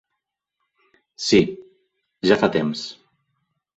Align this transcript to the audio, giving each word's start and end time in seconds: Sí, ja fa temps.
Sí, 1.27 1.41
ja 2.31 2.39
fa 2.45 2.51
temps. 2.57 2.87